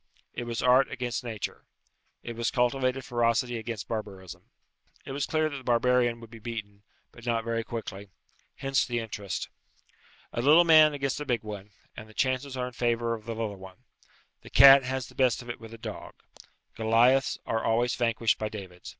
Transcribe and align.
It 0.33 0.45
was 0.45 0.63
art 0.63 0.89
against 0.89 1.23
nature. 1.23 1.63
It 2.23 2.35
was 2.35 2.49
cultivated 2.49 3.05
ferocity 3.05 3.59
against 3.59 3.87
barbarism. 3.87 4.49
It 5.05 5.11
was 5.11 5.27
clear 5.27 5.47
that 5.47 5.57
the 5.57 5.63
barbarian 5.63 6.19
would 6.19 6.31
be 6.31 6.39
beaten, 6.39 6.81
but 7.11 7.23
not 7.27 7.43
very 7.43 7.63
quickly. 7.63 8.09
Hence 8.55 8.83
the 8.83 8.97
interest. 8.97 9.47
A 10.33 10.41
little 10.41 10.63
man 10.63 10.95
against 10.95 11.21
a 11.21 11.23
big 11.25 11.43
one, 11.43 11.69
and 11.95 12.09
the 12.09 12.15
chances 12.15 12.57
are 12.57 12.65
in 12.65 12.73
favour 12.73 13.13
of 13.13 13.25
the 13.25 13.35
little 13.35 13.57
one. 13.57 13.83
The 14.41 14.49
cat 14.49 14.83
has 14.83 15.05
the 15.05 15.13
best 15.13 15.43
of 15.43 15.51
it 15.51 15.59
with 15.59 15.71
a 15.71 15.77
dog. 15.77 16.15
Goliaths 16.73 17.37
are 17.45 17.63
always 17.63 17.93
vanquished 17.93 18.39
by 18.39 18.49
Davids. 18.49 18.89